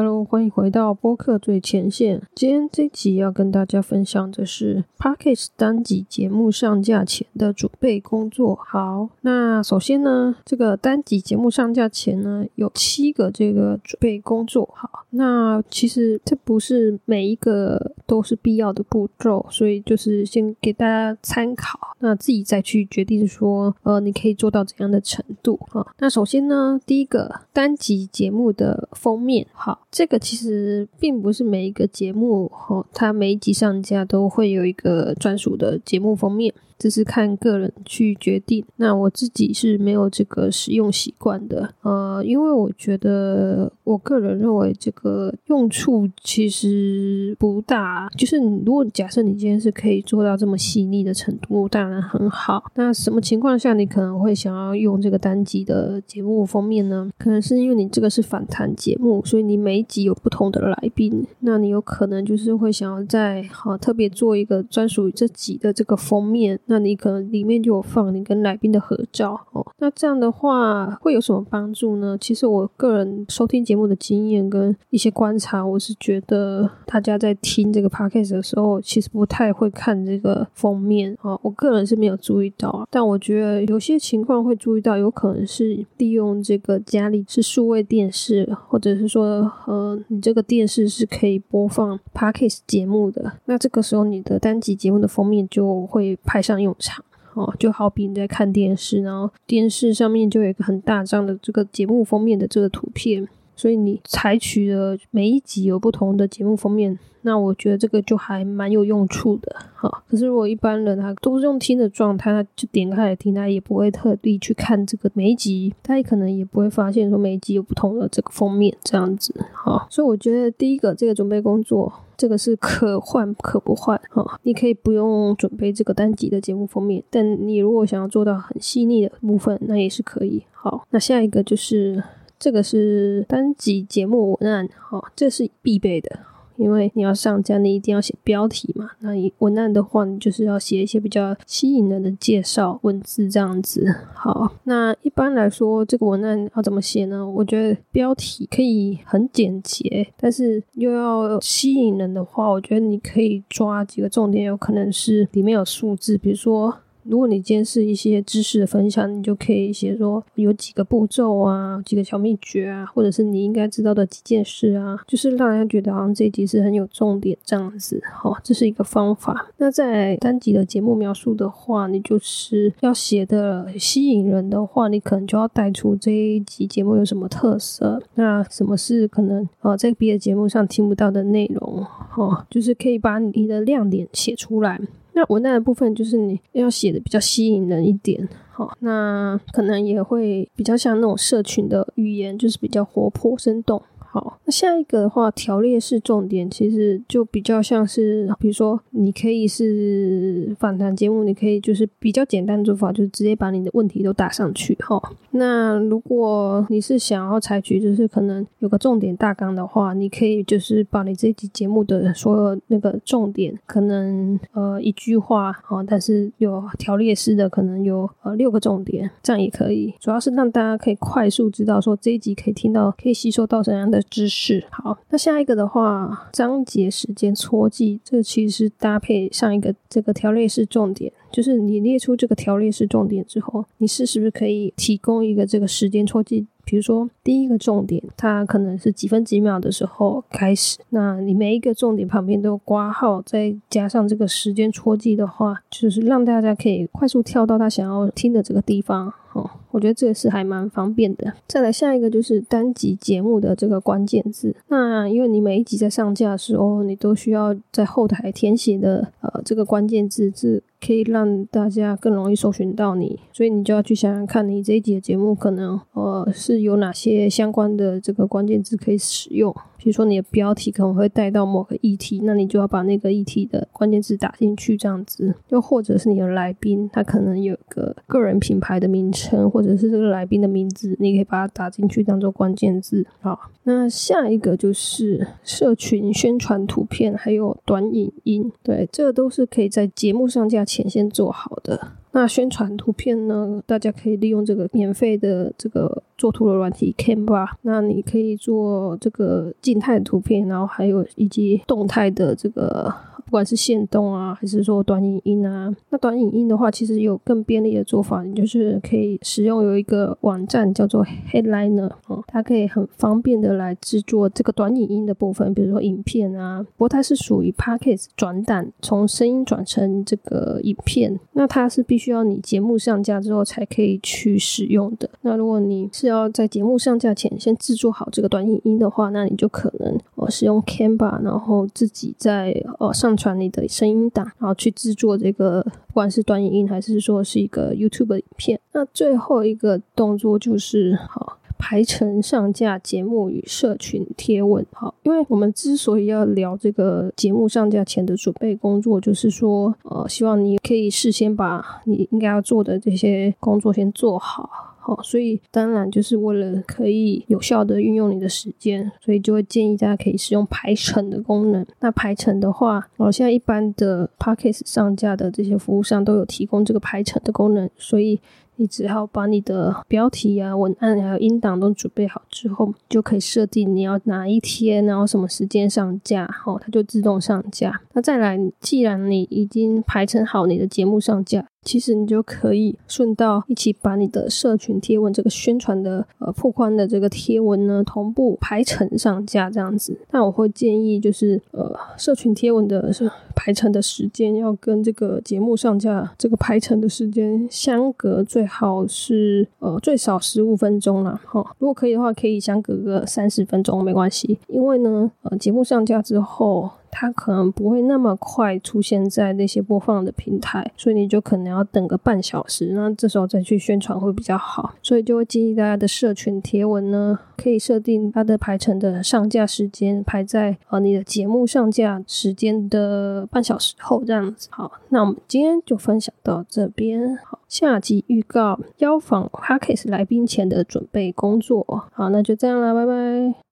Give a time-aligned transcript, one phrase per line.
[0.00, 2.22] Hello，欢迎回到播客最前线。
[2.32, 8.54] 今天这集要跟大家分享的是 Parkes 单集节目上架前的准备工作。
[8.64, 14.72] 好，那首先呢，这个单集节目上架前呢，有七个这个准备工作。
[14.72, 25.86] 好，那其实这不是每一个都是必要的步骤，所以就是先给大家参考，那自己再去决定说，呃，你可以做到怎样的程度啊？
[25.98, 29.86] 那首先呢，第一个单集节目的封面，好。
[29.90, 36.54] 这个其实并不是每一个节目哦，它每一集上架都会有一个专属的节目封面。
[36.78, 38.64] 这是看个人去决定。
[38.76, 48.08] 那我自己是没有这个使用习惯的，呃，因为我觉得我个人认为这个用处其实不大。
[48.16, 52.70] 就是你如果假设你今天是可以做到这么细腻的程度，当然很好。
[52.76, 57.10] 那什么情况下你可能会想要用这个单集的节目封面呢？
[57.18, 66.60] 可能是因为你这个是访谈节目，所以你每一集有不同的来宾，那你有可能就是会想要在好特别做一个专属于这集的这个封面。
[66.68, 69.66] 那你可能里面就有放你跟来宾的合照哦。
[69.78, 72.16] 那这样的话会有什么帮助呢？
[72.20, 81.40] 其实我个人收听节目的经验跟一些观察，我是觉得大家在听这个 podcast 的时候，其实不太会看这个封面哦。
[81.42, 96.57] 我个人是没有注意到，但我觉得有些情况会注意到，有可能是利用这个家里是数位电视，或者是说呃你这个电视是可以播放 podcast 节目的，那这个时候你的单集节目的封面就会派上。
[96.60, 103.28] 用场哦，就好比你在看电视，然后电视上面就有一个很大张的这个节目封面的这个图片，
[103.58, 106.96] 所以你采取的每一集有不同的节目封面。
[107.22, 109.90] 那我觉得这个就还蛮有用处的哈。
[110.08, 119.86] 可是如果一般人他都是用听的状态，他就点开来听，他也不会特地去看这个每一集，他也可能也不会发现说每一集有不同的这个封面这样子哈。
[119.90, 124.38] 所以我觉得第一个这个准备工作，这个是可换可不换哈。
[124.44, 130.44] 你可以不用准备这个单集的节目封面，但你如果想要做到很细腻的部分，那也是可以。
[130.52, 132.02] 好，那下一个就是
[132.38, 136.20] 这个是单集节目文案哈，这是必备的。
[136.56, 138.90] 因为你要上架，你一定要写标题嘛。
[138.98, 143.86] 那你文案的话，你就是要写一些比较吸引人的介绍文字这样子。
[144.12, 147.24] 好，那一般来说，这个文案要怎么写呢？
[147.30, 156.76] 我觉得标题可以很简洁，但是又要吸引人的话，我觉得你可以抓几个重点，有可能是里面有数字，比如说。
[157.08, 168.02] 如果你今天是一些知识的分享，你就可以写说有几个步骤啊，几个小秘诀啊，或者是你应该知道的几件事啊，就是让人家觉得好像这一集是很有重点这样子。
[168.12, 169.50] 好，这是一个方法。
[169.56, 181.86] 那在单集的节目描述的话，你就是要写的吸引人的话，你可能就要带出这一集节目有什么特色，那什么是可能呃在别的节目上听不到的内容，
[182.16, 184.78] 哦，就是可以把你的亮点写出来。
[185.18, 193.82] 那文案的部分就是你要写的比较吸引人一点，好，那可能也会比较像那种社群的语言，就是比较活泼生动。
[194.10, 204.74] 好，那下一个的话，条列式重点其实就比较像是，比如说，你可以是访谈节目，你可以就是比较简单的做法，就是直接把你的问题都打上去。
[204.80, 204.98] 哈，
[205.32, 219.92] 那如果你是想要采取就是可能有个重点大纲的话，你可以就是把你这集节目的所有那个重点，可能呃一句话啊，但是有条列式的，可能有呃六个重点，这样也可以。
[220.00, 223.97] 主要是让大家可以快速知道说这一集可以听到，可以吸收到怎样的。
[223.98, 236.46] 的知识好，那下一个的话，章节时间戳记，这其实搭配上一个这个条列式重点，就是你列出这个条列式重点之后，你是是不是可以提供一个这个时间戳记？
[236.64, 249.12] 比如说第一个重点，它可能是几分几秒的时候开始，那你每一个重点旁边都挂号，再加上这个时间戳记的话，就是让大家可以快速跳到他想要听的这个地方。
[249.32, 251.32] 哦，我觉得这个是还蛮方便的。
[251.46, 254.54] 再来下一个就是单集节目的这个关键字。
[254.68, 269.54] 那因为你每一集在上架的时候，你都需要在后台填写的呃这个关键字是可以让大家更容易搜寻到你，所以你就要去想想看你这一集的节目可能呃是有哪些相关的这个关键字可以使用。
[269.80, 275.32] 比如说你的标题可能会带到某个议题，那你就要把那个议题的关键字打进去，这样子。
[275.50, 283.04] 又或者是你的来宾，他可能有个个人品牌的名称，或者是这个来宾的名字，你可以把它打进去当做关键字。
[283.20, 288.52] 好，那下一个就是社群宣传图片，还有短影音。
[288.62, 291.88] 对，这都是可以在节目上架前先做好的。
[292.12, 293.62] 那宣传图片呢？
[293.66, 297.46] 大家可以利用这个免费的这个做图的软体 Canva。
[297.62, 302.92] 那你可以做这个静态图片，然后还有以及动态的这个。
[303.24, 316.62] 不管是线动啊，还是说短影音啊，那短影音的话，其实有更便利的做法，你就是可以使用有一个网站叫做 Headliner，嗯，它可以很方便的来制作这个短影音的部分，比如说影片啊。
[316.62, 325.10] 不过它是属于 Podcast 转档，从声音转成这个影片，那它是必需要你节目上架之后才可以去使用的。
[325.20, 333.18] 那如果你是要在节目上架前先制作好这个短影音的话，那你就可能哦使用 Canva，然后自己在哦上。
[333.18, 338.60] 传你的声音档，然后去制作这个，不管是短影音还是说是一个 YouTube 的影片。
[338.72, 344.64] 那最后一个动作就是好排程上架节目与社群贴文。
[344.72, 354.48] 好，因为我们之所以要聊这个节目上架前的准备工作，就是说，呃，希望你可以事先把你应该要做的这些工作先做好。
[354.86, 361.66] 哦，所以当然就是为了可以有效的运用你的时间，所以就会建议大家可以使用排程的功能。
[361.80, 368.18] 那排程的话，哦，现在一般的 p a c k a g e 上架的这些服务商都有提供这个排程的功能，所以。
[368.60, 377.80] 你只要把你的标题啊、文案还有音档都准备好之后，就可以设定你要哪一天，然后什么时间上架，哦，它就自动上架。
[377.92, 389.96] 那再来，既然你已经排成好你的节目上架，其实你就可以顺道一起把你的社群贴文这个宣传的呃破宽的这个贴文呢同步排成上架这样子。
[390.10, 392.92] 但我会建议就是呃社群贴文的
[393.36, 398.48] 排成的时间要跟这个节目上架这个排成的时间相隔最。
[398.48, 406.70] 好是呃最少十五分钟了哈，如果可以的话，可以相隔个三十分钟没关系，因为呢呃节目上架之后。
[406.90, 414.74] 它可能不会那么快出现在那些播放的平台，所以你就可能要等个半小时，那这时候再去宣传会比较好。
[414.82, 424.48] 所以就会建议大家的社群贴文呢，可以设定它的排程的上架时间排在呃你的节目上架时间的半小时后这样子。
[424.50, 427.16] 好，那我们今天就分享到这边。
[427.24, 431.84] 好，下集预告：邀访 Parkes 来宾前的准备工作。
[431.92, 433.42] 好，那就这样了，拜拜。